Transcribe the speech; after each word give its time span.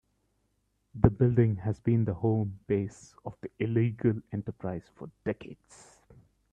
The 0.95 1.11
building 1.11 1.57
has 1.57 1.79
been 1.79 2.05
the 2.05 2.15
home 2.15 2.59
base 2.65 3.13
of 3.23 3.35
the 3.41 3.51
illegal 3.59 4.15
enterprise 4.31 4.89
for 4.95 5.11
decades. 5.23 5.99